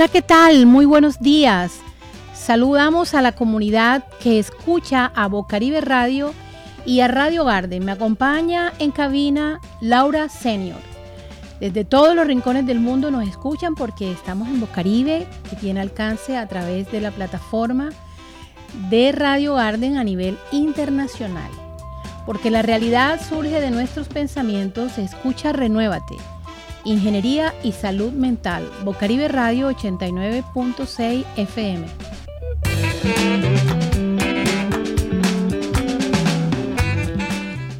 Hola, 0.00 0.08
¿qué 0.08 0.22
tal? 0.22 0.64
Muy 0.64 0.86
buenos 0.86 1.20
días. 1.20 1.72
Saludamos 2.32 3.12
a 3.12 3.20
la 3.20 3.32
comunidad 3.32 4.02
que 4.22 4.38
escucha 4.38 5.12
a 5.14 5.28
Bocaribe 5.28 5.82
Radio 5.82 6.32
y 6.86 7.00
a 7.00 7.08
Radio 7.08 7.44
Garden. 7.44 7.84
Me 7.84 7.92
acompaña 7.92 8.72
en 8.78 8.92
cabina 8.92 9.60
Laura 9.82 10.30
Senior. 10.30 10.78
Desde 11.60 11.84
todos 11.84 12.16
los 12.16 12.26
rincones 12.26 12.64
del 12.64 12.80
mundo 12.80 13.10
nos 13.10 13.28
escuchan 13.28 13.74
porque 13.74 14.10
estamos 14.10 14.48
en 14.48 14.60
Bocaribe, 14.60 15.26
que 15.50 15.56
tiene 15.56 15.80
alcance 15.80 16.38
a 16.38 16.48
través 16.48 16.90
de 16.90 17.02
la 17.02 17.10
plataforma 17.10 17.90
de 18.88 19.12
Radio 19.12 19.56
Garden 19.56 19.98
a 19.98 20.02
nivel 20.02 20.38
internacional. 20.50 21.50
Porque 22.24 22.50
la 22.50 22.62
realidad 22.62 23.20
surge 23.20 23.60
de 23.60 23.70
nuestros 23.70 24.08
pensamientos, 24.08 24.96
escucha 24.96 25.52
Renuévate 25.52 26.16
Ingeniería 26.84 27.54
y 27.62 27.72
Salud 27.72 28.12
Mental, 28.12 28.68
Bocaribe 28.84 29.28
Radio 29.28 29.70
89.6 29.70 31.24
FM. 31.36 31.86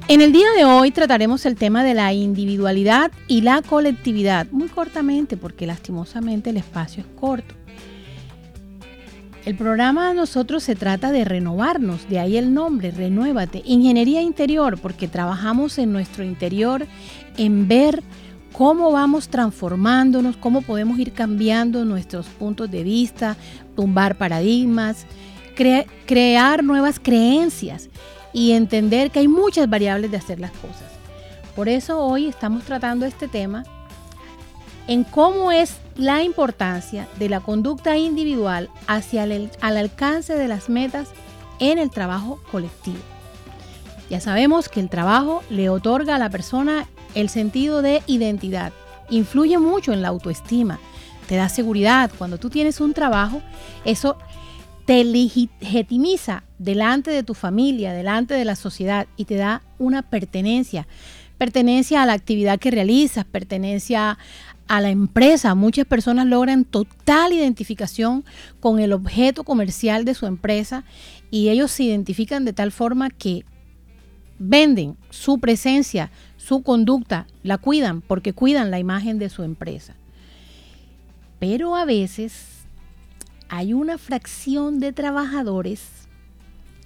En 0.09 0.21
el 0.21 0.33
día 0.33 0.49
de 0.57 0.65
hoy 0.65 0.91
trataremos 0.91 1.47
el 1.47 1.57
tema 1.57 1.85
de 1.85 1.95
la 1.95 2.13
individualidad 2.13 3.13
y 3.29 3.43
la 3.43 3.63
colectividad, 3.63 4.47
muy 4.51 4.69
cortamente 4.69 5.37
porque 5.37 5.67
lastimosamente 5.67 6.51
el 6.51 6.57
espacio 6.57 7.03
es 7.03 7.21
corto. 7.21 7.55
El 9.47 9.57
programa 9.57 10.13
nosotros 10.13 10.63
se 10.63 10.75
trata 10.75 11.13
de 11.13 11.25
renovarnos, 11.25 12.07
de 12.11 12.19
ahí 12.19 12.37
el 12.37 12.53
nombre, 12.53 12.91
renuévate. 12.91 13.63
Ingeniería 13.65 14.21
interior, 14.21 14.79
porque 14.79 15.09
trabajamos 15.09 15.79
en 15.79 15.93
nuestro 15.93 16.25
interior, 16.25 16.87
en 17.39 17.67
ver 17.67 18.03
cómo 18.61 18.93
vamos 18.93 19.29
transformándonos, 19.31 20.37
cómo 20.37 20.61
podemos 20.61 20.99
ir 20.99 21.15
cambiando 21.15 21.87
nuestros 21.87 22.27
puntos 22.27 22.71
de 22.71 22.83
vista, 22.83 23.39
tumbar 23.75 24.17
paradigmas, 24.17 25.07
crear 26.05 26.63
nuevas 26.63 27.01
creencias 27.01 27.89
y 28.35 28.53
entender 28.53 29.11
que 29.11 29.21
hay 29.21 29.29
muchas 29.29 29.71
variables 29.71 30.11
de 30.11 30.19
hacer 30.19 30.41
las 30.41 30.51
cosas. 30.51 30.85
Por 31.57 31.71
eso 31.71 32.05
hoy 32.05 32.27
estamos 32.27 32.65
tratando 32.65 33.07
este 33.07 33.29
tema 33.29 33.65
en 34.89 35.05
cómo 35.05 35.53
es 35.53 35.79
la 35.97 36.23
importancia 36.23 37.09
de 37.19 37.31
la 37.31 37.41
conducta 37.41 37.97
individual 37.97 38.69
hacia 38.87 39.25
el 39.25 39.51
al 39.63 39.79
alcance 39.79 40.35
de 40.35 40.49
las 40.49 40.69
metas 40.69 41.09
en 41.61 41.79
el 41.79 41.89
trabajo 41.89 42.39
colectivo. 42.53 43.01
Ya 44.11 44.21
sabemos 44.21 44.69
que 44.69 44.81
el 44.81 44.91
trabajo 44.91 45.43
le 45.49 45.71
otorga 45.71 46.17
a 46.17 46.19
la 46.19 46.29
persona 46.29 46.87
el 47.15 47.29
sentido 47.29 47.83
de 47.83 48.03
identidad. 48.07 48.73
Influye 49.09 49.59
mucho 49.59 49.93
en 49.93 50.03
la 50.03 50.09
autoestima, 50.09 50.79
te 51.29 51.37
da 51.37 51.49
seguridad. 51.49 52.11
Cuando 52.19 52.39
tú 52.39 52.51
tienes 52.51 52.81
un 52.81 52.95
trabajo, 52.95 53.43
eso 53.85 54.17
te 54.85 55.05
legitimiza 55.05 56.43
delante 56.59 57.11
de 57.11 57.23
tu 57.23 57.35
familia, 57.35 57.93
delante 57.93 58.35
de 58.35 58.45
la 58.45 58.57
sociedad 58.57 59.07
y 59.17 59.25
te 59.25 59.37
da 59.37 59.63
una 59.79 60.03
pertenencia. 60.03 60.87
Pertenencia 61.39 62.03
a 62.03 62.07
la 62.07 62.13
actividad 62.13 62.59
que 62.59 62.71
realizas, 62.71 63.25
pertenencia 63.25 64.19
a 64.67 64.81
la 64.81 64.91
empresa. 64.91 65.55
Muchas 65.55 65.87
personas 65.87 66.27
logran 66.27 66.65
total 66.65 67.33
identificación 67.33 68.25
con 68.61 68.79
el 68.79 68.93
objeto 68.93 69.43
comercial 69.43 70.05
de 70.05 70.15
su 70.15 70.27
empresa 70.27 70.85
y 71.31 71.49
ellos 71.49 71.71
se 71.71 71.85
identifican 71.85 72.45
de 72.45 72.53
tal 72.53 72.73
forma 72.73 73.11
que 73.11 73.45
venden 74.39 74.97
su 75.11 75.39
presencia, 75.39 76.11
su 76.51 76.65
conducta, 76.65 77.29
la 77.45 77.59
cuidan 77.59 78.01
porque 78.01 78.33
cuidan 78.33 78.73
la 78.73 78.81
imagen 78.81 79.21
de 79.21 79.29
su 79.29 79.45
empresa. 79.45 79.95
Pero 81.39 81.77
a 81.77 81.85
veces 81.85 82.65
hay 83.49 83.73
una 83.73 83.99
fracción 83.99 84.81
de 84.81 84.93
trabajadores 84.93 86.09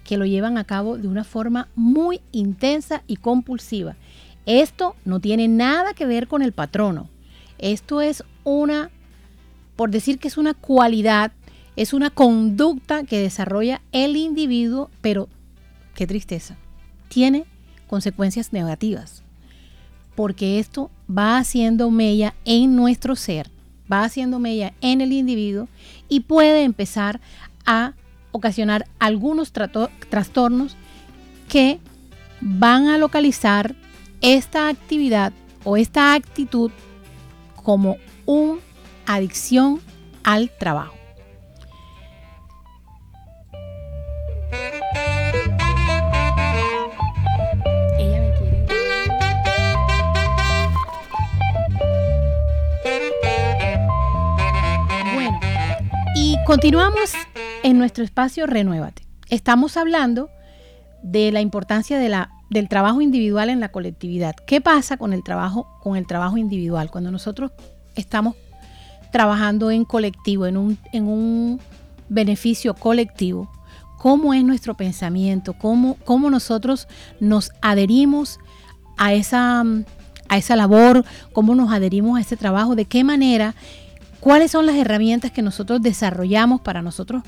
que 0.06 0.18
lo 0.18 0.26
llevan 0.26 0.58
a 0.58 0.64
cabo 0.64 0.98
de 0.98 1.08
una 1.08 1.24
forma 1.24 1.68
muy 1.76 2.20
intensa 2.30 3.04
y 3.06 3.16
compulsiva. 3.16 3.96
Esto 4.44 4.96
no 5.06 5.18
tiene 5.18 5.48
nada 5.48 5.94
que 5.94 6.04
ver 6.04 6.28
con 6.28 6.42
el 6.42 6.52
patrono. 6.52 7.08
Esto 7.56 8.02
es 8.02 8.22
una, 8.44 8.90
por 9.76 9.90
decir 9.90 10.18
que 10.18 10.28
es 10.28 10.36
una 10.36 10.52
cualidad, 10.52 11.32
es 11.76 11.94
una 11.94 12.10
conducta 12.10 13.04
que 13.04 13.18
desarrolla 13.18 13.80
el 13.92 14.16
individuo, 14.16 14.90
pero 15.00 15.30
qué 15.94 16.06
tristeza, 16.06 16.58
tiene 17.08 17.46
consecuencias 17.86 18.52
negativas 18.52 19.24
porque 20.14 20.58
esto 20.58 20.90
va 21.10 21.38
haciendo 21.38 21.90
mella 21.90 22.34
en 22.44 22.76
nuestro 22.76 23.16
ser, 23.16 23.50
va 23.90 24.04
haciendo 24.04 24.38
mella 24.38 24.72
en 24.80 25.00
el 25.00 25.12
individuo 25.12 25.68
y 26.08 26.20
puede 26.20 26.62
empezar 26.62 27.20
a 27.66 27.92
ocasionar 28.32 28.86
algunos 28.98 29.52
trastornos 29.52 30.76
que 31.48 31.78
van 32.40 32.88
a 32.88 32.98
localizar 32.98 33.74
esta 34.20 34.68
actividad 34.68 35.32
o 35.64 35.76
esta 35.76 36.14
actitud 36.14 36.70
como 37.62 37.96
una 38.26 38.60
adicción 39.06 39.80
al 40.22 40.50
trabajo. 40.50 41.03
Continuamos 56.46 57.12
en 57.62 57.78
nuestro 57.78 58.04
espacio 58.04 58.46
Renuévate. 58.46 59.06
Estamos 59.30 59.78
hablando 59.78 60.28
de 61.02 61.32
la 61.32 61.40
importancia 61.40 61.98
del 61.98 62.68
trabajo 62.68 63.00
individual 63.00 63.48
en 63.48 63.60
la 63.60 63.70
colectividad. 63.70 64.34
¿Qué 64.46 64.60
pasa 64.60 64.98
con 64.98 65.14
el 65.14 65.22
trabajo, 65.22 65.66
con 65.82 65.96
el 65.96 66.06
trabajo 66.06 66.36
individual? 66.36 66.90
Cuando 66.90 67.10
nosotros 67.10 67.52
estamos 67.94 68.36
trabajando 69.10 69.70
en 69.70 69.86
colectivo, 69.86 70.44
en 70.46 70.58
un, 70.58 70.78
en 70.92 71.08
un 71.08 71.60
beneficio 72.10 72.74
colectivo, 72.74 73.50
¿cómo 73.96 74.34
es 74.34 74.44
nuestro 74.44 74.76
pensamiento? 74.76 75.54
¿Cómo, 75.54 75.96
cómo 76.04 76.28
nosotros 76.28 76.88
nos 77.20 77.52
adherimos 77.62 78.38
a 78.98 79.14
esa, 79.14 79.64
a 80.28 80.36
esa 80.36 80.56
labor? 80.56 81.06
¿Cómo 81.32 81.54
nos 81.54 81.72
adherimos 81.72 82.18
a 82.18 82.20
ese 82.20 82.36
trabajo? 82.36 82.74
¿De 82.74 82.84
qué 82.84 83.02
manera? 83.02 83.54
Cuáles 84.24 84.52
son 84.52 84.64
las 84.64 84.76
herramientas 84.76 85.32
que 85.32 85.42
nosotros 85.42 85.82
desarrollamos 85.82 86.62
para 86.62 86.80
nosotros 86.80 87.22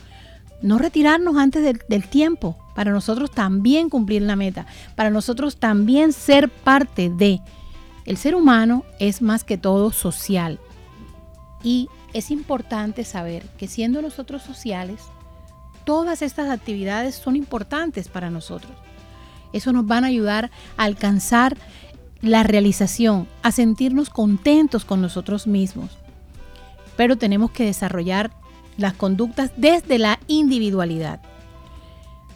no 0.63 0.79
retirarnos 0.79 1.37
antes 1.37 1.63
del, 1.87 2.09
tiempo, 2.09 2.57
para 2.75 2.91
nosotros 2.91 3.31
también 3.31 3.91
cumplir 3.91 4.23
la 4.23 4.35
meta, 4.35 4.65
para 4.95 5.11
nosotros 5.11 5.59
también 5.59 6.15
ser 6.15 6.49
parte 6.49 7.11
de. 7.11 7.43
El 8.07 8.17
ser 8.17 8.35
humano 8.35 8.83
es 8.99 9.21
más 9.21 9.45
que 9.45 9.59
todo 9.59 9.93
social 9.93 10.59
y 11.63 11.91
es 12.15 12.31
importante 12.31 13.05
saber 13.05 13.43
que 13.59 13.69
siendo 13.69 14.01
nosotros 14.01 14.41
sociales, 14.41 15.03
todas 15.85 16.23
estas 16.23 16.49
actividades 16.49 17.15
son 17.15 17.37
importantes 17.37 18.09
para 18.09 18.31
nosotros. 18.31 18.73
Eso 19.53 19.71
nos 19.75 19.87
van 19.87 20.05
a 20.05 20.09
ayudar 20.09 20.51
a 20.79 20.85
alcanzar 20.85 21.59
la 22.23 22.43
realización, 22.43 23.29
a 23.43 23.53
sentirnos 23.53 24.09
contentos 24.09 24.87
con 24.87 25.03
nosotros 25.03 25.47
mismos 25.47 25.91
pero 26.97 27.17
tenemos 27.17 27.51
que 27.51 27.65
desarrollar 27.65 28.31
las 28.77 28.95
conductas 28.95 29.53
desde 29.57 29.99
la 29.99 30.19
individualidad. 30.27 31.21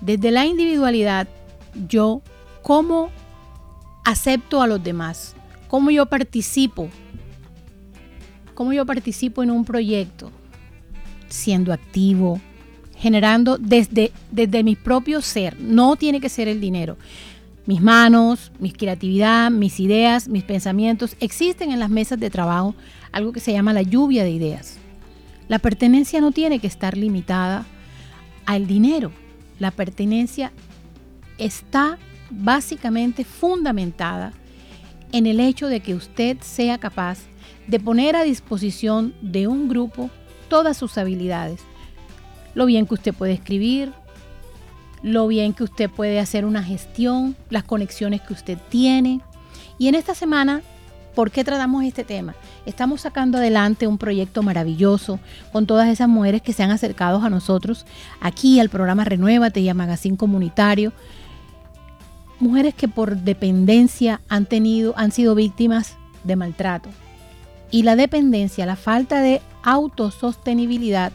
Desde 0.00 0.30
la 0.30 0.47
individualidad, 0.47 1.28
yo, 1.89 2.22
¿cómo 2.62 3.10
acepto 4.04 4.62
a 4.62 4.66
los 4.66 4.83
demás? 4.83 5.34
¿Cómo 5.68 5.91
yo 5.91 6.07
participo? 6.07 6.89
¿Cómo 8.54 8.72
yo 8.72 8.84
participo 8.86 9.42
en 9.42 9.51
un 9.51 9.65
proyecto? 9.65 10.30
Siendo 11.28 11.72
activo, 11.72 12.41
generando 12.97 13.57
desde, 13.59 14.12
desde 14.30 14.65
mi 14.65 14.77
propio 14.77 15.22
ser. 15.22 15.59
No 15.60 15.97
tiene 15.97 16.21
que 16.21 16.28
ser 16.28 16.48
el 16.48 16.60
dinero. 16.60 16.97
Mis 17.66 17.80
manos, 17.80 18.51
mi 18.59 18.72
creatividad, 18.72 19.51
mis 19.51 19.78
ideas, 19.80 20.28
mis 20.28 20.42
pensamientos 20.42 21.15
existen 21.21 21.71
en 21.71 21.78
las 21.78 21.91
mesas 21.91 22.18
de 22.18 22.30
trabajo 22.30 22.74
algo 23.12 23.33
que 23.33 23.41
se 23.41 23.53
llama 23.53 23.72
la 23.72 23.83
lluvia 23.83 24.24
de 24.24 24.30
ideas. 24.30 24.78
La 25.48 25.59
pertenencia 25.59 26.21
no 26.21 26.33
tiene 26.33 26.59
que 26.59 26.66
estar 26.66 26.97
limitada 26.97 27.66
al 28.47 28.66
dinero. 28.66 29.12
La 29.59 29.71
pertenencia 29.71 30.53
está 31.39 31.98
básicamente 32.30 33.24
fundamentada 33.24 34.33
en 35.12 35.27
el 35.27 35.41
hecho 35.41 35.66
de 35.66 35.80
que 35.80 35.95
usted 35.95 36.39
sea 36.41 36.78
capaz 36.78 37.18
de 37.66 37.80
poner 37.80 38.16
a 38.16 38.22
disposición 38.22 39.15
de 39.22 39.47
un 39.47 39.68
grupo 39.68 40.10
todas 40.48 40.77
sus 40.77 40.98
habilidades. 40.98 41.60
Lo 42.54 42.66
bien 42.66 42.86
que 42.86 42.95
usted 42.95 43.15
puede 43.15 43.33
escribir, 43.33 43.92
lo 45.03 45.27
bien 45.27 45.53
que 45.53 45.65
usted 45.65 45.89
puede 45.89 46.21
hacer 46.21 46.45
una 46.45 46.62
gestión, 46.62 47.36
las 47.48 47.65
conexiones 47.65 48.21
que 48.21 48.33
usted 48.33 48.59
tiene. 48.68 49.21
Y 49.78 49.89
en 49.89 49.95
esta 49.95 50.15
semana 50.15 50.62
¿Por 51.15 51.33
qué 51.33 51.42
tratamos 51.42 51.84
este 51.84 52.04
tema? 52.04 52.36
Estamos 52.66 53.01
sacando 53.01 53.39
adelante 53.39 53.89
un 53.89 53.98
proyecto 53.98 54.42
maravilloso 54.42 55.18
con 55.53 55.66
todas 55.66 55.89
esas 55.89 56.09
mujeres 56.09 56.41
que 56.41 56.53
se 56.53 56.62
han 56.62 56.71
acercado 56.71 57.21
a 57.21 57.30
nosotros 57.30 57.84
aquí 58.21 58.60
al 58.60 58.68
programa 58.68 59.04
Renuévate 59.04 59.60
y 59.60 59.68
a 59.68 59.74
Magazine 59.74 60.16
Comunitario. 60.16 60.92
Mujeres 62.39 62.74
que 62.74 62.86
por 62.86 63.16
dependencia 63.16 64.21
han 64.28 64.47
tenido, 64.47 64.95
han 64.97 65.10
sido 65.10 65.34
víctimas 65.34 65.97
de 66.22 66.36
maltrato. 66.36 66.89
Y 67.72 67.83
la 67.83 67.97
dependencia, 67.97 68.65
la 68.65 68.77
falta 68.77 69.21
de 69.21 69.42
autosostenibilidad, 69.62 71.12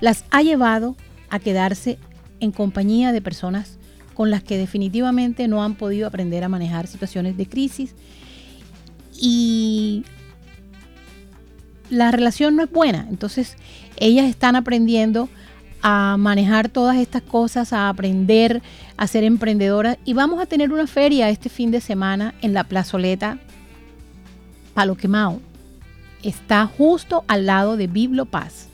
las 0.00 0.24
ha 0.30 0.42
llevado 0.42 0.94
a 1.30 1.38
quedarse 1.38 1.98
en 2.40 2.52
compañía 2.52 3.12
de 3.12 3.22
personas 3.22 3.78
con 4.14 4.30
las 4.30 4.42
que 4.42 4.58
definitivamente 4.58 5.48
no 5.48 5.62
han 5.62 5.74
podido 5.74 6.06
aprender 6.06 6.44
a 6.44 6.48
manejar 6.48 6.86
situaciones 6.86 7.36
de 7.36 7.46
crisis 7.46 7.94
y 9.18 10.04
la 11.90 12.10
relación 12.10 12.56
no 12.56 12.62
es 12.62 12.70
buena. 12.70 13.06
Entonces, 13.10 13.56
ellas 13.96 14.26
están 14.26 14.56
aprendiendo 14.56 15.28
a 15.82 16.16
manejar 16.18 16.68
todas 16.68 16.96
estas 16.96 17.22
cosas, 17.22 17.72
a 17.72 17.88
aprender 17.88 18.62
a 18.96 19.06
ser 19.06 19.24
emprendedoras. 19.24 19.98
Y 20.04 20.12
vamos 20.12 20.40
a 20.40 20.46
tener 20.46 20.72
una 20.72 20.86
feria 20.86 21.30
este 21.30 21.48
fin 21.48 21.70
de 21.70 21.80
semana 21.80 22.34
en 22.42 22.54
la 22.54 22.64
plazoleta 22.64 23.38
Palo 24.74 24.96
Quemao. 24.96 25.40
Está 26.22 26.66
justo 26.66 27.24
al 27.28 27.46
lado 27.46 27.76
de 27.76 27.86
Biblo 27.86 28.26
Paz. 28.26 28.68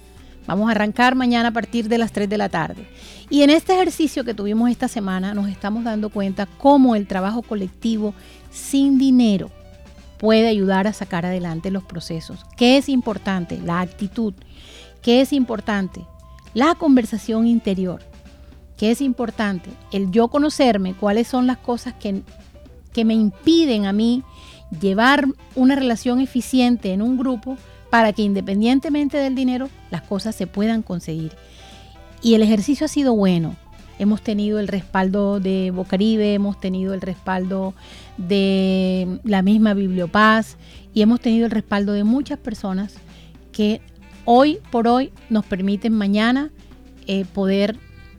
Vamos 0.47 0.69
a 0.69 0.73
arrancar 0.73 1.15
mañana 1.15 1.49
a 1.49 1.53
partir 1.53 1.89
de 1.89 1.97
las 1.97 2.13
3 2.13 2.29
de 2.29 2.39
la 2.39 2.51
tarde. 2.51 2.87
Y 3.31 3.43
en 3.43 3.51
este 3.51 3.75
ejercicio 3.75 4.25
que 4.25 4.35
tuvimos 4.35 4.71
esta 4.71 4.89
semana 4.89 5.33
nos 5.33 5.49
estamos 5.49 5.85
dando 5.85 6.11
cuenta 6.11 6.47
cómo 6.47 6.97
el 6.97 7.07
trabajo 7.07 7.41
colectivo 7.41 8.15
sin 8.51 8.99
dinero 8.99 9.51
puede 10.25 10.49
ayudar 10.49 10.87
a 10.87 10.95
sacar 10.95 11.27
adelante 11.27 11.71
los 11.71 11.85
procesos. 11.85 12.47
¿Qué 12.57 12.79
es 12.79 12.89
importante? 12.89 13.59
La 13.59 13.83
actitud. 13.83 14.33
¿Qué 15.03 15.21
es 15.21 15.35
importante? 15.35 16.07
La 16.55 16.77
conversación 16.77 17.47
interior. 17.47 18.01
¿Qué 18.79 18.91
es 18.91 19.03
importante? 19.03 19.69
El 19.93 20.11
yo 20.13 20.29
conocerme, 20.29 20.95
cuáles 20.95 21.29
son 21.29 21.47
las 21.47 21.59
cosas 21.59 21.93
que, 21.93 22.23
que 22.95 23.05
me 23.05 23.13
impiden 23.13 23.85
a 23.85 23.93
mí 23.93 24.23
llevar 24.81 25.27
una 25.57 25.75
relación 25.75 26.23
eficiente 26.23 26.95
en 26.95 27.03
un 27.03 27.19
grupo 27.19 27.59
para 27.91 28.15
que 28.15 28.23
independientemente 28.23 29.19
del 29.19 29.35
dinero 29.35 29.69
las 29.91 30.01
cosas 30.01 30.35
se 30.35 30.47
puedan 30.47 30.81
conseguir. 30.81 31.33
Y 32.23 32.33
el 32.33 32.43
ejercicio 32.43 32.87
ha 32.87 32.89
sido 32.89 33.15
bueno. 33.15 33.57
Hemos 33.99 34.23
tenido 34.23 34.59
el 34.59 34.69
respaldo 34.69 35.41
de 35.41 35.71
Bocaribe, 35.71 36.35
hemos 36.35 36.61
tenido 36.61 36.95
el 36.95 37.01
respaldo 37.01 37.75
de 38.17 39.21
la 39.25 39.43
misma 39.43 39.75
Bibliopaz 39.75 40.57
y 40.93 41.03
hemos 41.03 41.21
tenido 41.21 41.47
el 41.47 41.53
respaldo 41.53 41.93
de 41.93 42.05
muchas 42.05 42.39
personas 42.39 42.95
que 43.53 43.81
hoy 44.25 44.59
por 44.71 44.89
hoy 44.89 45.13
nos 45.31 45.45
permiten 45.45 45.93
mañana 45.93 46.51
eh, 47.07 47.25
poder 47.25 47.77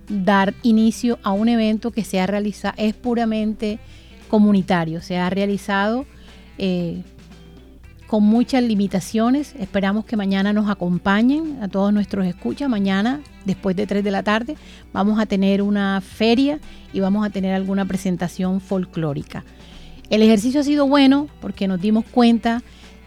dar 0.07 0.53
inicio 0.61 1.19
a 1.23 1.31
un 1.31 1.49
evento 1.49 1.91
que 1.91 2.03
se 2.03 2.19
ha 2.19 2.27
realizado, 2.27 2.75
es 2.77 2.93
puramente 2.93 3.79
comunitario, 4.29 5.01
se 5.01 5.17
ha 5.17 5.29
realizado 5.29 6.05
eh, 6.57 7.03
con 8.07 8.23
muchas 8.23 8.63
limitaciones. 8.63 9.55
Esperamos 9.59 10.05
que 10.05 10.17
mañana 10.17 10.53
nos 10.53 10.69
acompañen 10.69 11.57
a 11.61 11.67
todos 11.67 11.91
nuestros 11.91 12.25
escuchas. 12.25 12.69
Mañana, 12.69 13.21
después 13.45 13.75
de 13.75 13.87
3 13.87 14.03
de 14.03 14.11
la 14.11 14.23
tarde, 14.23 14.55
vamos 14.93 15.19
a 15.19 15.25
tener 15.25 15.61
una 15.61 16.01
feria 16.01 16.59
y 16.93 16.99
vamos 16.99 17.25
a 17.25 17.29
tener 17.29 17.53
alguna 17.53 17.85
presentación 17.85 18.61
folclórica. 18.61 19.43
El 20.09 20.21
ejercicio 20.21 20.61
ha 20.61 20.63
sido 20.63 20.87
bueno 20.87 21.27
porque 21.41 21.67
nos 21.67 21.81
dimos 21.81 22.05
cuenta 22.05 22.61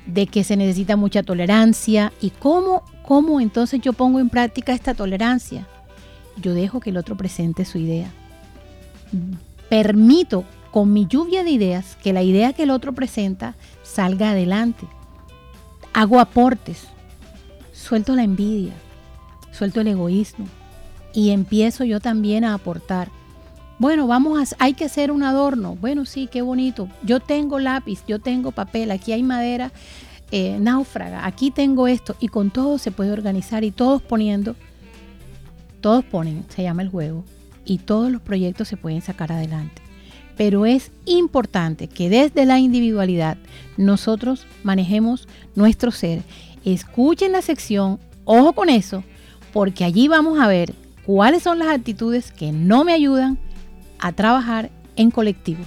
de 0.06 0.26
que 0.26 0.42
se 0.42 0.56
necesita 0.56 0.96
mucha 0.96 1.22
tolerancia 1.22 2.12
y 2.20 2.30
cómo, 2.30 2.82
cómo 3.04 3.40
entonces 3.40 3.80
yo 3.80 3.92
pongo 3.92 4.20
en 4.20 4.30
práctica 4.30 4.72
esta 4.72 4.94
tolerancia. 4.94 5.66
Yo 6.40 6.54
dejo 6.54 6.80
que 6.80 6.90
el 6.90 6.96
otro 6.96 7.16
presente 7.16 7.64
su 7.64 7.78
idea. 7.78 8.10
Permito 9.68 10.44
con 10.70 10.92
mi 10.92 11.06
lluvia 11.06 11.44
de 11.44 11.50
ideas 11.50 11.96
que 11.96 12.12
la 12.12 12.22
idea 12.22 12.52
que 12.52 12.64
el 12.64 12.70
otro 12.70 12.92
presenta 12.92 13.54
salga 13.82 14.30
adelante. 14.30 14.86
Hago 15.92 16.20
aportes, 16.20 16.88
suelto 17.72 18.14
la 18.14 18.22
envidia, 18.22 18.74
suelto 19.50 19.80
el 19.80 19.88
egoísmo 19.88 20.46
y 21.14 21.30
empiezo 21.30 21.84
yo 21.84 22.00
también 22.00 22.44
a 22.44 22.54
aportar. 22.54 23.10
Bueno, 23.78 24.06
vamos 24.06 24.52
a, 24.52 24.56
hay 24.58 24.74
que 24.74 24.84
hacer 24.84 25.10
un 25.10 25.22
adorno. 25.22 25.76
Bueno, 25.76 26.04
sí, 26.04 26.28
qué 26.30 26.42
bonito. 26.42 26.88
Yo 27.02 27.20
tengo 27.20 27.58
lápiz, 27.58 28.04
yo 28.06 28.18
tengo 28.18 28.52
papel, 28.52 28.90
aquí 28.90 29.12
hay 29.12 29.22
madera 29.22 29.72
eh, 30.30 30.58
náufraga, 30.60 31.24
aquí 31.26 31.50
tengo 31.50 31.88
esto 31.88 32.14
y 32.20 32.28
con 32.28 32.50
todo 32.50 32.78
se 32.78 32.90
puede 32.90 33.12
organizar 33.12 33.64
y 33.64 33.70
todos 33.70 34.02
poniendo, 34.02 34.56
todos 35.80 36.04
ponen, 36.04 36.44
se 36.48 36.62
llama 36.62 36.82
el 36.82 36.90
juego 36.90 37.24
y 37.64 37.78
todos 37.78 38.12
los 38.12 38.20
proyectos 38.20 38.68
se 38.68 38.76
pueden 38.76 39.00
sacar 39.00 39.32
adelante 39.32 39.87
pero 40.38 40.64
es 40.64 40.92
importante 41.04 41.88
que 41.88 42.08
desde 42.08 42.46
la 42.46 42.60
individualidad 42.60 43.36
nosotros 43.76 44.46
manejemos 44.62 45.28
nuestro 45.56 45.90
ser. 45.90 46.22
Escuchen 46.64 47.32
la 47.32 47.42
sección, 47.42 47.98
ojo 48.24 48.52
con 48.52 48.70
eso, 48.70 49.02
porque 49.52 49.84
allí 49.84 50.06
vamos 50.06 50.38
a 50.38 50.46
ver 50.46 50.74
cuáles 51.04 51.42
son 51.42 51.58
las 51.58 51.68
actitudes 51.68 52.30
que 52.30 52.52
no 52.52 52.84
me 52.84 52.92
ayudan 52.92 53.36
a 53.98 54.12
trabajar 54.12 54.70
en 54.94 55.10
colectivos. 55.10 55.66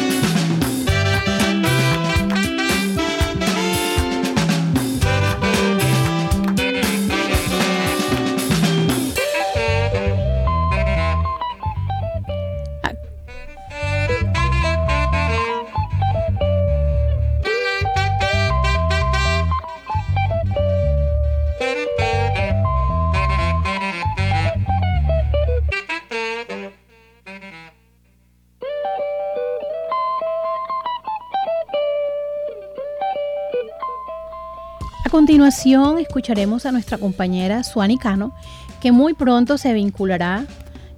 Continuación 35.11 35.99
escucharemos 35.99 36.65
a 36.65 36.71
nuestra 36.71 36.97
compañera 36.97 37.65
Suani 37.65 37.97
Cano, 37.97 38.33
que 38.79 38.93
muy 38.93 39.13
pronto 39.13 39.57
se 39.57 39.73
vinculará 39.73 40.45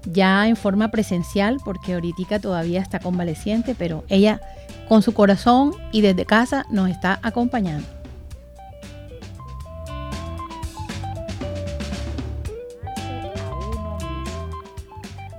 ya 0.06 0.48
en 0.48 0.56
forma 0.56 0.92
presencial, 0.92 1.58
porque 1.66 1.96
ahorita 1.96 2.40
todavía 2.40 2.80
está 2.80 3.00
convaleciente, 3.00 3.74
pero 3.74 4.04
ella 4.10 4.40
con 4.88 5.02
su 5.02 5.16
corazón 5.16 5.74
y 5.92 6.02
desde 6.02 6.28
casa 6.28 6.68
nos 6.70 6.92
está 6.92 7.20
acompañando. 7.24 7.88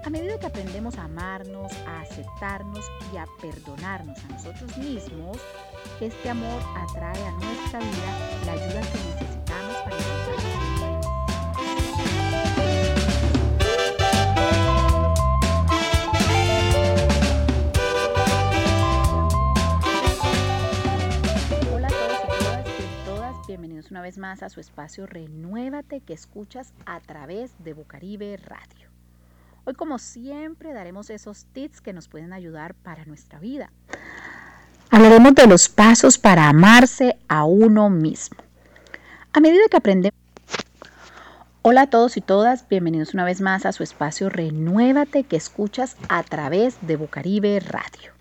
A 0.04 0.10
medida 0.10 0.36
que 0.40 0.46
aprendemos 0.46 0.98
a 0.98 1.04
amarnos, 1.04 1.72
a 1.86 2.00
aceptarnos 2.00 2.84
y 3.12 3.18
a 3.18 3.26
perdonarnos 3.40 4.18
a 4.18 4.32
nosotros 4.32 4.76
mismos, 4.78 5.38
este 6.00 6.28
amor 6.28 6.60
atrae 6.76 7.24
a 7.24 7.30
nuestra 7.32 7.78
vida 7.78 8.13
a 24.24 24.48
su 24.48 24.58
espacio 24.58 25.06
Renuévate 25.06 26.00
que 26.00 26.14
escuchas 26.14 26.72
a 26.86 26.98
través 27.00 27.52
de 27.62 27.74
Bucaribe 27.74 28.38
Radio. 28.38 28.88
Hoy 29.64 29.74
como 29.74 29.98
siempre 29.98 30.72
daremos 30.72 31.10
esos 31.10 31.44
tips 31.52 31.82
que 31.82 31.92
nos 31.92 32.08
pueden 32.08 32.32
ayudar 32.32 32.72
para 32.72 33.04
nuestra 33.04 33.38
vida. 33.38 33.70
Hablaremos 34.90 35.34
de 35.34 35.46
los 35.46 35.68
pasos 35.68 36.16
para 36.16 36.48
amarse 36.48 37.18
a 37.28 37.44
uno 37.44 37.90
mismo. 37.90 38.38
A 39.34 39.40
medida 39.40 39.68
que 39.70 39.76
aprendemos... 39.76 40.18
Hola 41.60 41.82
a 41.82 41.90
todos 41.90 42.16
y 42.16 42.22
todas, 42.22 42.66
bienvenidos 42.66 43.12
una 43.12 43.26
vez 43.26 43.42
más 43.42 43.66
a 43.66 43.72
su 43.72 43.82
espacio 43.82 44.30
Renuévate 44.30 45.24
que 45.24 45.36
escuchas 45.36 45.98
a 46.08 46.22
través 46.22 46.78
de 46.80 46.96
Bucaribe 46.96 47.60
Radio. 47.60 48.12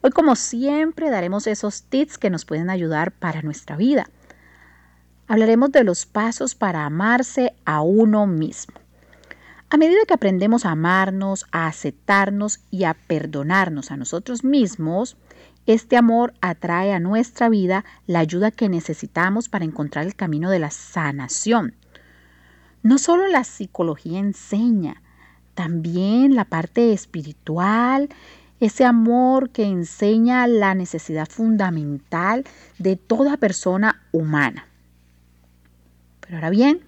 Hoy 0.00 0.10
como 0.10 0.34
siempre 0.34 1.10
daremos 1.10 1.46
esos 1.46 1.84
tips 1.84 2.18
que 2.18 2.28
nos 2.28 2.44
pueden 2.44 2.70
ayudar 2.70 3.12
para 3.12 3.42
nuestra 3.42 3.76
vida. 3.76 4.08
Hablaremos 5.28 5.70
de 5.72 5.84
los 5.84 6.06
pasos 6.06 6.54
para 6.54 6.86
amarse 6.86 7.54
a 7.66 7.82
uno 7.82 8.26
mismo. 8.26 8.74
A 9.68 9.76
medida 9.76 10.06
que 10.06 10.14
aprendemos 10.14 10.64
a 10.64 10.70
amarnos, 10.70 11.44
a 11.52 11.66
aceptarnos 11.66 12.60
y 12.70 12.84
a 12.84 12.94
perdonarnos 12.94 13.90
a 13.90 13.98
nosotros 13.98 14.42
mismos, 14.42 15.18
este 15.66 15.98
amor 15.98 16.32
atrae 16.40 16.94
a 16.94 16.98
nuestra 16.98 17.50
vida 17.50 17.84
la 18.06 18.20
ayuda 18.20 18.50
que 18.50 18.70
necesitamos 18.70 19.50
para 19.50 19.66
encontrar 19.66 20.06
el 20.06 20.14
camino 20.14 20.48
de 20.48 20.60
la 20.60 20.70
sanación. 20.70 21.74
No 22.82 22.96
solo 22.96 23.28
la 23.28 23.44
psicología 23.44 24.18
enseña, 24.18 25.02
también 25.54 26.36
la 26.36 26.46
parte 26.46 26.94
espiritual 26.94 28.08
ese 28.60 28.84
amor 28.84 29.50
que 29.50 29.64
enseña 29.64 30.46
la 30.46 30.74
necesidad 30.74 31.28
fundamental 31.28 32.44
de 32.78 32.96
toda 32.96 33.36
persona 33.36 34.02
humana. 34.10 34.67
Pero 36.28 36.36
ahora 36.36 36.50
bien, 36.50 36.82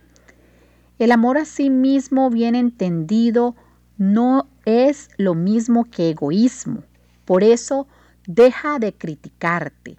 el 0.98 1.12
amor 1.12 1.38
a 1.38 1.46
sí 1.46 1.70
mismo 1.70 2.28
bien 2.28 2.54
entendido 2.54 3.56
no 3.96 4.50
es 4.66 5.08
lo 5.16 5.34
mismo 5.34 5.86
que 5.86 6.10
egoísmo. 6.10 6.84
Por 7.24 7.42
eso, 7.42 7.88
deja 8.26 8.78
de 8.78 8.92
criticarte. 8.92 9.96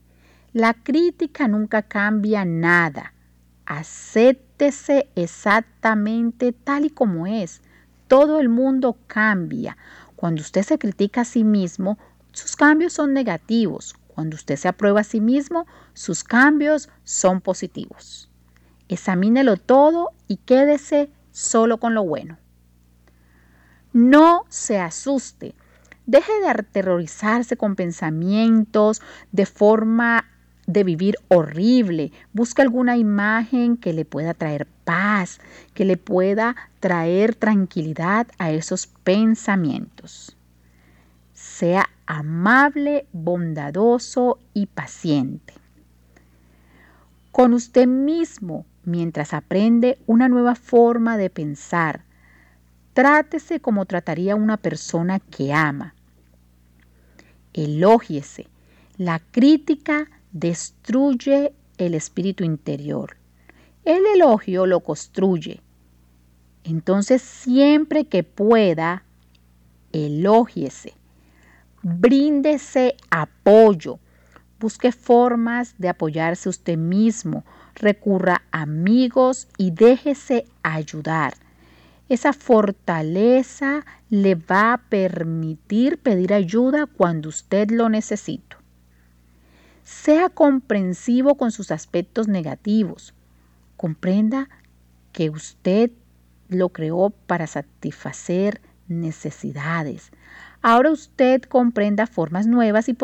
La 0.53 0.75
crítica 0.75 1.47
nunca 1.47 1.81
cambia 1.81 2.45
nada. 2.45 3.15
Acéptese 3.65 5.09
exactamente 5.15 6.51
tal 6.51 6.85
y 6.85 6.91
como 6.91 7.25
es. 7.25 7.63
Todo 8.07 8.39
el 8.39 8.47
mundo 8.47 8.95
cambia. 9.07 9.75
Cuando 10.15 10.41
usted 10.41 10.61
se 10.61 10.77
critica 10.77 11.21
a 11.21 11.25
sí 11.25 11.43
mismo, 11.43 11.97
sus 12.31 12.55
cambios 12.55 12.93
son 12.93 13.11
negativos. 13.13 13.95
Cuando 14.07 14.35
usted 14.35 14.55
se 14.55 14.67
aprueba 14.67 15.01
a 15.01 15.03
sí 15.03 15.19
mismo, 15.19 15.65
sus 15.93 16.23
cambios 16.23 16.89
son 17.03 17.41
positivos. 17.41 18.30
Examínelo 18.91 19.55
todo 19.55 20.09
y 20.27 20.35
quédese 20.35 21.09
solo 21.31 21.77
con 21.77 21.93
lo 21.93 22.03
bueno. 22.03 22.37
No 23.93 24.43
se 24.49 24.81
asuste. 24.81 25.55
Deje 26.05 26.33
de 26.41 26.49
aterrorizarse 26.49 27.55
con 27.55 27.77
pensamientos 27.77 29.01
de 29.31 29.45
forma 29.45 30.25
de 30.67 30.83
vivir 30.83 31.15
horrible. 31.29 32.11
Busque 32.33 32.61
alguna 32.61 32.97
imagen 32.97 33.77
que 33.77 33.93
le 33.93 34.03
pueda 34.03 34.33
traer 34.33 34.67
paz, 34.83 35.39
que 35.73 35.85
le 35.85 35.95
pueda 35.95 36.57
traer 36.81 37.33
tranquilidad 37.35 38.27
a 38.39 38.51
esos 38.51 38.87
pensamientos. 38.87 40.35
Sea 41.33 41.89
amable, 42.07 43.05
bondadoso 43.13 44.37
y 44.53 44.65
paciente. 44.65 45.53
Con 47.31 47.53
usted 47.53 47.87
mismo, 47.87 48.65
mientras 48.83 49.33
aprende 49.33 49.99
una 50.07 50.29
nueva 50.29 50.55
forma 50.55 51.17
de 51.17 51.29
pensar, 51.29 52.03
trátese 52.93 53.59
como 53.59 53.85
trataría 53.85 54.35
una 54.35 54.57
persona 54.57 55.19
que 55.19 55.53
ama. 55.53 55.95
Elógiese. 57.53 58.47
La 58.97 59.19
crítica 59.19 60.09
destruye 60.31 61.53
el 61.77 61.95
espíritu 61.95 62.43
interior. 62.43 63.17
El 63.83 64.05
elogio 64.15 64.65
lo 64.67 64.81
construye. 64.81 65.61
Entonces, 66.63 67.21
siempre 67.21 68.05
que 68.05 68.23
pueda, 68.23 69.03
elógiese. 69.91 70.93
Bríndese 71.81 72.95
apoyo. 73.09 73.99
Busque 74.59 74.91
formas 74.91 75.73
de 75.79 75.89
apoyarse 75.89 76.47
usted 76.47 76.77
mismo. 76.77 77.43
Recurra 77.75 78.43
a 78.51 78.61
amigos 78.63 79.47
y 79.57 79.71
déjese 79.71 80.45
ayudar. 80.63 81.33
Esa 82.09 82.33
fortaleza 82.33 83.85
le 84.09 84.35
va 84.35 84.73
a 84.73 84.77
permitir 84.89 85.97
pedir 85.97 86.33
ayuda 86.33 86.85
cuando 86.85 87.29
usted 87.29 87.71
lo 87.71 87.89
necesite. 87.89 88.57
Sea 89.83 90.29
comprensivo 90.29 91.35
con 91.35 91.51
sus 91.51 91.71
aspectos 91.71 92.27
negativos. 92.27 93.13
Comprenda 93.77 94.49
que 95.11 95.29
usted 95.29 95.91
lo 96.49 96.69
creó 96.69 97.11
para 97.27 97.47
satisfacer 97.47 98.61
necesidades. 98.87 100.11
Ahora 100.61 100.91
usted 100.91 101.41
comprenda 101.43 102.05
formas 102.07 102.45
nuevas 102.45 102.89
y, 102.89 102.97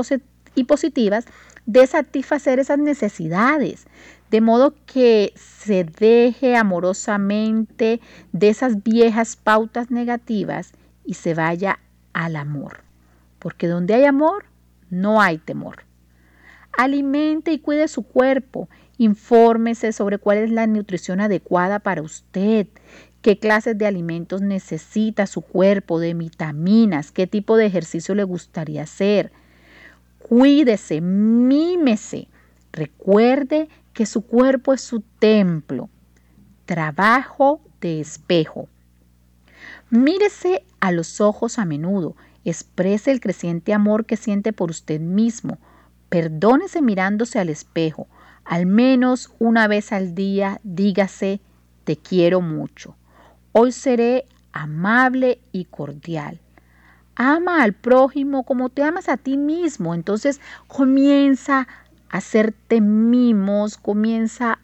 y, 0.55 0.63
positivas 0.65 1.25
de 1.65 1.87
satisfacer 1.87 2.59
esas 2.59 2.77
necesidades, 2.77 3.87
de 4.31 4.41
modo 4.41 4.75
que 4.85 5.33
se 5.35 5.83
deje 5.83 6.55
amorosamente 6.55 8.01
de 8.31 8.49
esas 8.49 8.83
viejas 8.83 9.35
pautas 9.35 9.89
negativas 9.91 10.73
y 11.05 11.13
se 11.13 11.33
vaya 11.33 11.79
al 12.13 12.35
amor. 12.35 12.81
Porque 13.39 13.67
donde 13.67 13.93
hay 13.93 14.05
amor, 14.05 14.45
no 14.89 15.21
hay 15.21 15.37
temor. 15.37 15.83
Alimente 16.77 17.51
y 17.51 17.59
cuide 17.59 17.87
su 17.87 18.03
cuerpo. 18.03 18.69
Infórmese 18.97 19.91
sobre 19.93 20.17
cuál 20.17 20.39
es 20.39 20.51
la 20.51 20.67
nutrición 20.67 21.21
adecuada 21.21 21.79
para 21.79 22.01
usted, 22.01 22.67
qué 23.21 23.37
clases 23.37 23.77
de 23.77 23.85
alimentos 23.85 24.41
necesita 24.41 25.27
su 25.27 25.41
cuerpo, 25.41 25.99
de 25.99 26.13
vitaminas, 26.13 27.11
qué 27.11 27.27
tipo 27.27 27.57
de 27.57 27.67
ejercicio 27.67 28.15
le 28.15 28.23
gustaría 28.23 28.83
hacer. 28.83 29.31
Cuídese, 30.19 30.99
mímese. 31.01 32.27
Recuerde 32.77 33.69
que 33.93 34.05
su 34.05 34.21
cuerpo 34.21 34.71
es 34.71 34.81
su 34.81 35.01
templo. 35.01 35.89
Trabajo 36.65 37.59
de 37.81 37.99
espejo. 37.99 38.69
Mírese 39.89 40.63
a 40.79 40.91
los 40.91 41.19
ojos 41.19 41.57
a 41.57 41.65
menudo. 41.65 42.15
Exprese 42.45 43.11
el 43.11 43.19
creciente 43.19 43.73
amor 43.73 44.05
que 44.05 44.15
siente 44.15 44.53
por 44.53 44.69
usted 44.69 45.01
mismo. 45.01 45.57
Perdónese 46.09 46.83
mirándose 46.83 47.39
al 47.39 47.49
espejo. 47.49 48.07
Al 48.45 48.67
menos 48.67 49.33
una 49.39 49.67
vez 49.67 49.91
al 49.91 50.13
día 50.13 50.61
dígase, 50.63 51.41
te 51.83 51.97
quiero 51.97 52.41
mucho. 52.41 52.95
Hoy 53.53 53.71
seré 53.71 54.25
amable 54.51 55.39
y 55.51 55.65
cordial. 55.65 56.39
Ama 57.15 57.63
al 57.63 57.73
prójimo 57.73 58.43
como 58.43 58.69
te 58.69 58.83
amas 58.83 59.09
a 59.09 59.17
ti 59.17 59.35
mismo. 59.35 59.95
Entonces 59.95 60.39
comienza 60.67 61.61
a 61.61 61.86
hacerte 62.09 62.81
mimos, 62.81 63.77
comienza 63.77 64.59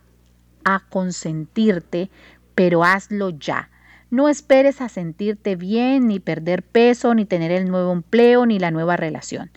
a 0.63 0.81
consentirte, 0.89 2.09
pero 2.55 2.83
hazlo 2.83 3.29
ya. 3.31 3.69
No 4.09 4.29
esperes 4.29 4.79
a 4.81 4.89
sentirte 4.89 5.55
bien, 5.55 6.07
ni 6.07 6.19
perder 6.19 6.63
peso, 6.63 7.15
ni 7.15 7.25
tener 7.25 7.51
el 7.51 7.67
nuevo 7.69 7.91
empleo, 7.91 8.45
ni 8.45 8.59
la 8.59 8.71
nueva 8.71 8.95
relación. 8.95 9.49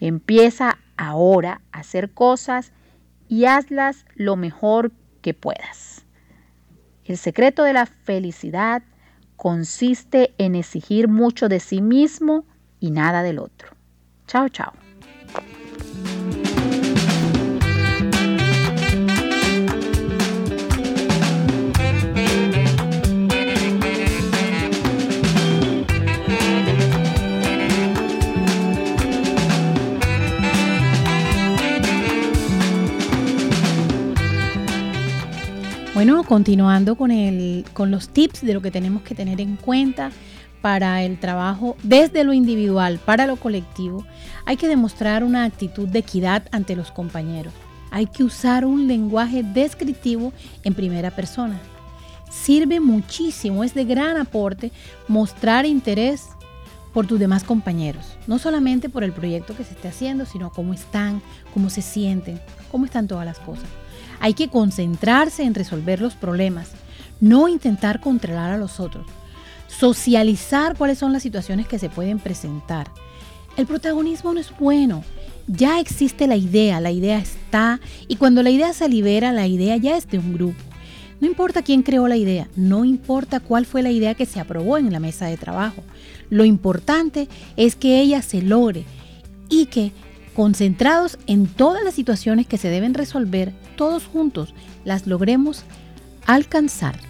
Empieza 0.00 0.78
ahora 0.96 1.60
hacer 1.72 2.10
cosas 2.10 2.72
y 3.28 3.44
hazlas 3.44 4.04
lo 4.16 4.36
mejor 4.36 4.90
que 5.22 5.34
puedas. 5.34 6.04
El 7.04 7.16
secreto 7.16 7.62
de 7.64 7.72
la 7.72 7.86
felicidad 7.86 8.82
consiste 9.36 10.34
en 10.38 10.54
exigir 10.54 11.08
mucho 11.08 11.48
de 11.48 11.60
sí 11.60 11.80
mismo 11.80 12.44
y 12.78 12.90
nada 12.90 13.22
del 13.22 13.38
otro. 13.38 13.70
Chao, 14.26 14.48
chao. 14.48 14.79
Bueno, 36.00 36.24
continuando 36.24 36.94
con, 36.94 37.10
el, 37.10 37.66
con 37.74 37.90
los 37.90 38.08
tips 38.08 38.40
de 38.40 38.54
lo 38.54 38.62
que 38.62 38.70
tenemos 38.70 39.02
que 39.02 39.14
tener 39.14 39.38
en 39.38 39.56
cuenta 39.56 40.10
para 40.62 41.02
el 41.02 41.20
trabajo 41.20 41.76
desde 41.82 42.24
lo 42.24 42.32
individual 42.32 42.98
para 43.04 43.26
lo 43.26 43.36
colectivo, 43.36 44.06
hay 44.46 44.56
que 44.56 44.66
demostrar 44.66 45.24
una 45.24 45.44
actitud 45.44 45.86
de 45.86 45.98
equidad 45.98 46.48
ante 46.52 46.74
los 46.74 46.90
compañeros. 46.90 47.52
Hay 47.90 48.06
que 48.06 48.24
usar 48.24 48.64
un 48.64 48.88
lenguaje 48.88 49.42
descriptivo 49.42 50.32
en 50.64 50.72
primera 50.72 51.10
persona. 51.10 51.60
Sirve 52.30 52.80
muchísimo, 52.80 53.62
es 53.62 53.74
de 53.74 53.84
gran 53.84 54.16
aporte 54.16 54.72
mostrar 55.06 55.66
interés 55.66 56.28
por 56.94 57.06
tus 57.06 57.20
demás 57.20 57.44
compañeros, 57.44 58.16
no 58.26 58.38
solamente 58.38 58.88
por 58.88 59.04
el 59.04 59.12
proyecto 59.12 59.54
que 59.54 59.64
se 59.64 59.74
esté 59.74 59.88
haciendo, 59.88 60.24
sino 60.24 60.48
cómo 60.48 60.72
están, 60.72 61.20
cómo 61.52 61.68
se 61.68 61.82
sienten, 61.82 62.40
cómo 62.70 62.86
están 62.86 63.06
todas 63.06 63.26
las 63.26 63.38
cosas. 63.38 63.68
Hay 64.20 64.34
que 64.34 64.48
concentrarse 64.48 65.42
en 65.42 65.54
resolver 65.54 66.00
los 66.00 66.14
problemas, 66.14 66.70
no 67.20 67.48
intentar 67.48 68.00
controlar 68.00 68.52
a 68.52 68.58
los 68.58 68.78
otros. 68.78 69.06
Socializar 69.66 70.76
cuáles 70.76 70.98
son 70.98 71.12
las 71.12 71.22
situaciones 71.22 71.66
que 71.66 71.78
se 71.78 71.88
pueden 71.88 72.18
presentar. 72.18 72.90
El 73.56 73.66
protagonismo 73.66 74.32
no 74.32 74.40
es 74.40 74.56
bueno. 74.58 75.02
Ya 75.46 75.80
existe 75.80 76.26
la 76.26 76.36
idea, 76.36 76.80
la 76.80 76.92
idea 76.92 77.18
está, 77.18 77.80
y 78.06 78.16
cuando 78.16 78.42
la 78.42 78.50
idea 78.50 78.72
se 78.72 78.88
libera, 78.88 79.32
la 79.32 79.46
idea 79.46 79.76
ya 79.76 79.96
es 79.96 80.08
de 80.08 80.18
un 80.18 80.32
grupo. 80.32 80.62
No 81.20 81.26
importa 81.26 81.62
quién 81.62 81.82
creó 81.82 82.08
la 82.08 82.16
idea, 82.16 82.48
no 82.56 82.84
importa 82.84 83.40
cuál 83.40 83.66
fue 83.66 83.82
la 83.82 83.90
idea 83.90 84.14
que 84.14 84.26
se 84.26 84.40
aprobó 84.40 84.78
en 84.78 84.90
la 84.90 85.00
mesa 85.00 85.26
de 85.26 85.36
trabajo. 85.36 85.82
Lo 86.30 86.44
importante 86.44 87.28
es 87.56 87.74
que 87.74 88.00
ella 88.00 88.22
se 88.22 88.40
logre 88.40 88.84
y 89.50 89.66
que, 89.66 89.92
concentrados 90.34 91.18
en 91.26 91.46
todas 91.46 91.84
las 91.84 91.94
situaciones 91.94 92.46
que 92.46 92.58
se 92.58 92.68
deben 92.68 92.94
resolver, 92.94 93.52
todos 93.76 94.06
juntos 94.06 94.54
las 94.84 95.06
logremos 95.06 95.64
alcanzar. 96.26 97.09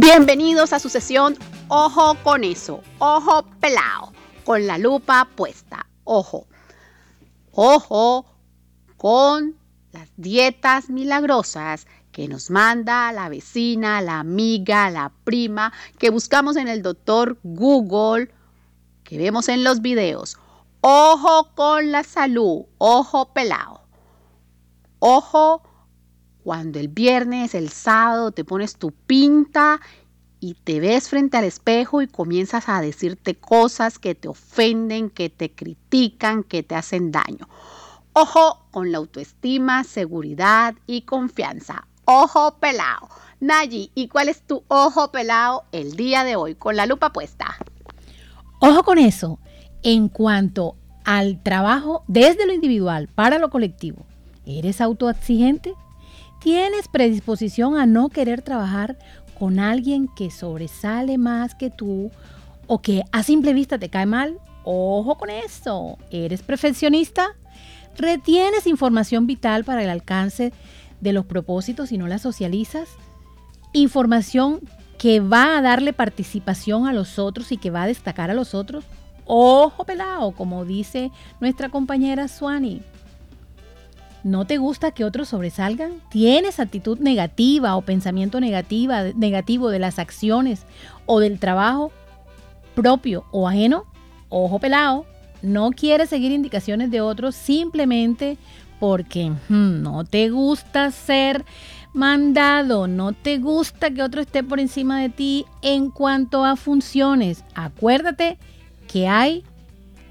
Bienvenidos 0.00 0.72
a 0.72 0.78
su 0.78 0.88
sesión 0.88 1.36
Ojo 1.68 2.16
con 2.22 2.42
eso, 2.42 2.82
ojo 3.00 3.44
pelado, 3.60 4.14
con 4.46 4.66
la 4.66 4.78
lupa 4.78 5.28
puesta, 5.36 5.86
ojo, 6.04 6.46
ojo 7.52 8.24
con 8.96 9.58
las 9.92 10.08
dietas 10.16 10.88
milagrosas 10.88 11.86
que 12.12 12.28
nos 12.28 12.48
manda 12.48 13.12
la 13.12 13.28
vecina, 13.28 14.00
la 14.00 14.20
amiga, 14.20 14.88
la 14.88 15.12
prima, 15.24 15.70
que 15.98 16.08
buscamos 16.08 16.56
en 16.56 16.68
el 16.68 16.80
doctor 16.80 17.38
Google, 17.42 18.32
que 19.04 19.18
vemos 19.18 19.50
en 19.50 19.64
los 19.64 19.82
videos. 19.82 20.38
Ojo 20.80 21.50
con 21.54 21.92
la 21.92 22.04
salud, 22.04 22.62
ojo 22.78 23.34
pelado, 23.34 23.82
ojo 24.98 25.62
cuando 26.42 26.78
el 26.78 26.88
viernes, 26.88 27.54
el 27.54 27.70
sábado 27.70 28.32
te 28.32 28.44
pones 28.44 28.76
tu 28.76 28.92
pinta 28.92 29.80
y 30.40 30.54
te 30.54 30.80
ves 30.80 31.08
frente 31.08 31.36
al 31.36 31.44
espejo 31.44 32.00
y 32.02 32.06
comienzas 32.06 32.68
a 32.68 32.80
decirte 32.80 33.34
cosas 33.34 33.98
que 33.98 34.14
te 34.14 34.28
ofenden, 34.28 35.10
que 35.10 35.28
te 35.28 35.52
critican, 35.52 36.42
que 36.42 36.62
te 36.62 36.74
hacen 36.74 37.12
daño. 37.12 37.48
Ojo 38.12 38.66
con 38.70 38.90
la 38.90 38.98
autoestima, 38.98 39.84
seguridad 39.84 40.74
y 40.86 41.02
confianza. 41.02 41.86
Ojo 42.06 42.56
pelado. 42.58 43.08
Nayi, 43.38 43.92
¿y 43.94 44.08
cuál 44.08 44.28
es 44.28 44.42
tu 44.42 44.64
ojo 44.68 45.12
pelado 45.12 45.64
el 45.72 45.94
día 45.94 46.24
de 46.24 46.36
hoy 46.36 46.54
con 46.54 46.76
la 46.76 46.86
lupa 46.86 47.12
puesta? 47.12 47.56
Ojo 48.60 48.82
con 48.82 48.98
eso. 48.98 49.38
En 49.82 50.08
cuanto 50.08 50.76
al 51.04 51.42
trabajo 51.42 52.04
desde 52.08 52.46
lo 52.46 52.52
individual 52.52 53.08
para 53.08 53.38
lo 53.38 53.50
colectivo, 53.50 54.04
¿eres 54.44 54.80
autoexigente? 54.80 55.74
¿Tienes 56.40 56.88
predisposición 56.88 57.76
a 57.76 57.84
no 57.84 58.08
querer 58.08 58.40
trabajar 58.40 58.96
con 59.38 59.58
alguien 59.58 60.08
que 60.08 60.30
sobresale 60.30 61.18
más 61.18 61.54
que 61.54 61.68
tú 61.68 62.10
o 62.66 62.80
que 62.80 63.02
a 63.12 63.22
simple 63.22 63.52
vista 63.52 63.78
te 63.78 63.90
cae 63.90 64.06
mal? 64.06 64.38
Ojo 64.64 65.18
con 65.18 65.28
eso. 65.28 65.98
¿Eres 66.10 66.42
perfeccionista? 66.42 67.36
¿Retienes 67.98 68.66
información 68.66 69.26
vital 69.26 69.64
para 69.64 69.82
el 69.82 69.90
alcance 69.90 70.54
de 71.02 71.12
los 71.12 71.26
propósitos 71.26 71.92
y 71.92 71.98
no 71.98 72.06
la 72.06 72.18
socializas? 72.18 72.88
Información 73.74 74.60
que 74.98 75.20
va 75.20 75.58
a 75.58 75.62
darle 75.62 75.92
participación 75.92 76.86
a 76.86 76.94
los 76.94 77.18
otros 77.18 77.52
y 77.52 77.58
que 77.58 77.70
va 77.70 77.82
a 77.82 77.86
destacar 77.86 78.30
a 78.30 78.34
los 78.34 78.54
otros. 78.54 78.84
Ojo 79.26 79.84
pelado, 79.84 80.32
como 80.32 80.64
dice 80.64 81.10
nuestra 81.38 81.68
compañera 81.68 82.28
Suani. 82.28 82.80
¿No 84.22 84.46
te 84.46 84.58
gusta 84.58 84.90
que 84.90 85.04
otros 85.04 85.28
sobresalgan? 85.28 86.00
¿Tienes 86.10 86.60
actitud 86.60 86.98
negativa 86.98 87.76
o 87.76 87.82
pensamiento 87.82 88.38
negativa, 88.40 89.04
negativo 89.14 89.70
de 89.70 89.78
las 89.78 89.98
acciones 89.98 90.66
o 91.06 91.20
del 91.20 91.38
trabajo 91.38 91.90
propio 92.74 93.24
o 93.30 93.48
ajeno? 93.48 93.84
Ojo 94.28 94.58
pelado, 94.58 95.06
no 95.42 95.70
quieres 95.70 96.10
seguir 96.10 96.32
indicaciones 96.32 96.90
de 96.90 97.00
otros 97.00 97.34
simplemente 97.34 98.36
porque 98.78 99.30
hmm, 99.48 99.82
no 99.82 100.04
te 100.04 100.28
gusta 100.28 100.90
ser 100.90 101.44
mandado, 101.92 102.86
no 102.86 103.12
te 103.12 103.38
gusta 103.38 103.90
que 103.90 104.02
otro 104.02 104.20
esté 104.20 104.44
por 104.44 104.60
encima 104.60 105.00
de 105.00 105.08
ti 105.08 105.46
en 105.62 105.90
cuanto 105.90 106.44
a 106.44 106.56
funciones. 106.56 107.44
Acuérdate 107.54 108.38
que 108.86 109.08
hay 109.08 109.44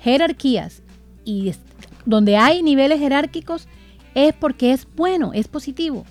jerarquías 0.01 0.81
y 1.25 1.53
donde 2.05 2.37
hay 2.37 2.63
niveles 2.63 2.99
jerárquicos 2.99 3.67
es 4.15 4.33
porque 4.33 4.71
es 4.71 4.87
bueno, 4.95 5.31
es 5.33 5.47
positivo. 5.47 6.05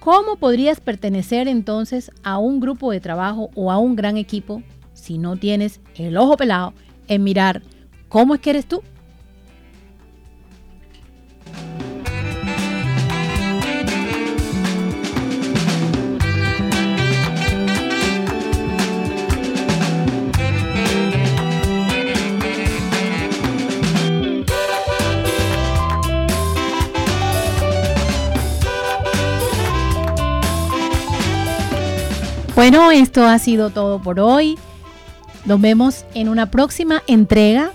¿Cómo 0.00 0.36
podrías 0.36 0.80
pertenecer 0.80 1.48
entonces 1.48 2.12
a 2.22 2.38
un 2.38 2.60
grupo 2.60 2.92
de 2.92 3.00
trabajo 3.00 3.50
o 3.54 3.72
a 3.72 3.78
un 3.78 3.96
gran 3.96 4.16
equipo 4.16 4.62
si 4.92 5.18
no 5.18 5.36
tienes 5.36 5.80
el 5.96 6.16
ojo 6.16 6.36
pelado 6.36 6.74
en 7.08 7.24
mirar 7.24 7.62
cómo 8.08 8.34
es 8.34 8.40
que 8.40 8.50
eres 8.50 8.66
tú? 8.66 8.82
Esto 33.00 33.24
ha 33.26 33.38
sido 33.38 33.70
todo 33.70 34.00
por 34.00 34.20
hoy. 34.20 34.58
Nos 35.44 35.60
vemos 35.60 36.04
en 36.14 36.28
una 36.28 36.50
próxima 36.50 37.02
entrega. 37.06 37.72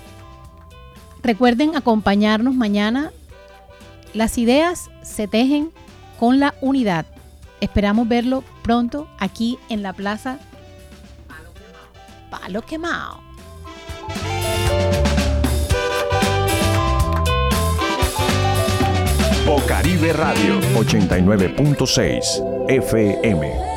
Recuerden 1.22 1.76
acompañarnos 1.76 2.54
mañana. 2.54 3.12
Las 4.14 4.36
ideas 4.36 4.90
se 5.02 5.28
tejen 5.28 5.70
con 6.18 6.40
la 6.40 6.54
unidad. 6.60 7.06
Esperamos 7.60 8.08
verlo 8.08 8.42
pronto 8.62 9.08
aquí 9.18 9.58
en 9.68 9.82
la 9.82 9.92
plaza 9.92 10.38
Palo 12.30 12.62
Quemao. 12.62 13.20
Bocaribe 19.46 20.12
Radio 20.14 20.60
89.6 20.74 22.66
FM. 22.68 23.71